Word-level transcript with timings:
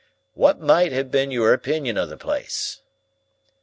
"What 0.33 0.59
might 0.59 0.91
have 0.91 1.11
been 1.11 1.29
your 1.29 1.53
opinion 1.53 1.95
of 1.95 2.09
the 2.09 2.17
place?" 2.17 2.81